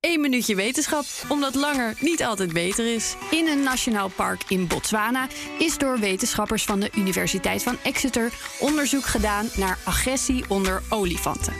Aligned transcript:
Eén 0.00 0.20
minuutje 0.20 0.54
wetenschap, 0.54 1.04
omdat 1.28 1.54
langer 1.54 1.96
niet 2.00 2.24
altijd 2.24 2.52
beter 2.52 2.94
is. 2.94 3.14
In 3.30 3.46
een 3.46 3.62
nationaal 3.62 4.08
park 4.08 4.42
in 4.48 4.66
Botswana 4.66 5.28
is 5.58 5.78
door 5.78 5.98
wetenschappers 5.98 6.64
van 6.64 6.80
de 6.80 6.90
Universiteit 6.96 7.62
van 7.62 7.76
Exeter 7.82 8.32
onderzoek 8.60 9.04
gedaan 9.04 9.48
naar 9.56 9.78
agressie 9.84 10.44
onder 10.48 10.82
olifanten. 10.88 11.52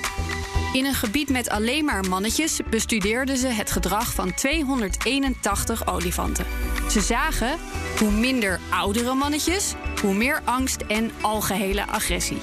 In 0.72 0.84
een 0.84 0.94
gebied 0.94 1.28
met 1.28 1.48
alleen 1.48 1.84
maar 1.84 2.08
mannetjes 2.08 2.60
bestudeerden 2.70 3.36
ze 3.36 3.48
het 3.48 3.70
gedrag 3.70 4.14
van 4.14 4.34
281 4.34 5.86
olifanten. 5.86 6.46
Ze 6.90 7.00
zagen 7.00 7.58
hoe 7.98 8.10
minder 8.10 8.60
oudere 8.70 9.14
mannetjes, 9.14 9.74
hoe 10.02 10.14
meer 10.14 10.40
angst 10.44 10.80
en 10.80 11.10
algehele 11.20 11.86
agressie. 11.86 12.38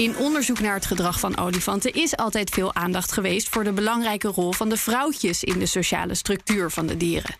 In 0.00 0.16
onderzoek 0.16 0.60
naar 0.60 0.74
het 0.74 0.86
gedrag 0.86 1.20
van 1.20 1.38
olifanten 1.38 1.92
is 1.92 2.16
altijd 2.16 2.50
veel 2.50 2.74
aandacht 2.74 3.12
geweest 3.12 3.48
voor 3.48 3.64
de 3.64 3.72
belangrijke 3.72 4.28
rol 4.28 4.52
van 4.52 4.68
de 4.68 4.76
vrouwtjes 4.76 5.44
in 5.44 5.58
de 5.58 5.66
sociale 5.66 6.14
structuur 6.14 6.70
van 6.70 6.86
de 6.86 6.96
dieren. 6.96 7.36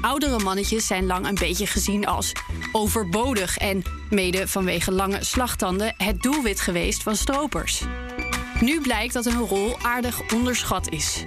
Oudere 0.00 0.38
mannetjes 0.38 0.86
zijn 0.86 1.06
lang 1.06 1.26
een 1.26 1.34
beetje 1.34 1.66
gezien 1.66 2.06
als 2.06 2.32
overbodig 2.72 3.58
en, 3.58 3.82
mede 4.10 4.48
vanwege 4.48 4.92
lange 4.92 5.24
slagtanden, 5.24 5.94
het 5.96 6.22
doelwit 6.22 6.60
geweest 6.60 7.02
van 7.02 7.16
stropers. 7.16 7.82
Nu 8.60 8.80
blijkt 8.80 9.12
dat 9.12 9.24
hun 9.24 9.46
rol 9.46 9.78
aardig 9.82 10.32
onderschat 10.34 10.90
is. 10.90 11.24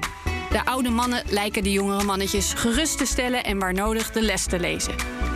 De 0.49 0.65
oude 0.65 0.89
mannen 0.89 1.23
lijken 1.29 1.63
de 1.63 1.71
jongere 1.71 2.03
mannetjes 2.03 2.53
gerust 2.53 2.97
te 2.97 3.05
stellen 3.05 3.43
en 3.43 3.59
waar 3.59 3.73
nodig 3.73 4.11
de 4.11 4.21
les 4.21 4.45
te 4.45 4.59
lezen. 4.59 4.95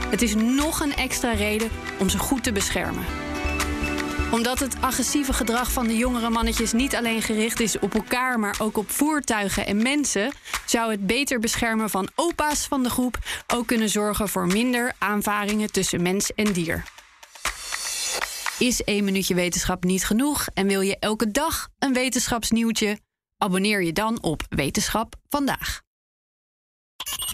Het 0.10 0.22
is 0.22 0.36
nog 0.36 0.80
een 0.80 0.96
extra 0.96 1.32
reden 1.32 1.70
om 2.00 2.10
ze 2.10 2.18
goed 2.18 2.44
te 2.44 2.52
beschermen 2.52 3.27
omdat 4.32 4.60
het 4.60 4.82
agressieve 4.82 5.34
gedrag 5.34 5.72
van 5.72 5.88
de 5.88 5.98
jongere 5.98 6.30
mannetjes 6.30 6.74
niet 6.74 6.96
alleen 6.96 7.22
gericht 7.22 7.60
is 7.60 7.80
op 7.80 7.94
elkaar, 7.94 8.40
maar 8.40 8.56
ook 8.62 8.78
op 8.78 8.92
voertuigen 8.92 9.66
en 9.66 9.82
mensen, 9.82 10.32
zou 10.66 10.92
het 10.92 11.08
beter 11.08 11.40
beschermen 11.40 11.90
van 11.90 12.10
opa's 12.16 12.68
van 12.68 12.84
de 12.84 12.90
groep 12.90 13.18
ook 13.54 13.68
kunnen 13.68 13.90
zorgen 13.90 14.30
voor 14.30 14.48
minder 14.48 14.94
aanvaringen 14.98 15.72
tussen 15.72 16.02
mens 16.02 16.34
en 16.34 16.54
dier. 16.54 16.84
Is 18.60 18.84
één 18.84 19.04
minuutje 19.04 19.36
wetenschap 19.36 19.84
niet 19.84 20.06
genoeg 20.06 20.48
en 20.54 20.68
wil 20.68 20.82
je 20.82 20.98
elke 21.00 21.32
dag 21.32 21.68
een 21.80 21.94
wetenschapsnieuwtje? 21.94 23.00
Abonneer 23.38 23.84
je 23.84 23.94
dan 23.94 24.22
op 24.22 24.42
Wetenschap 24.50 25.16
vandaag. 25.30 25.87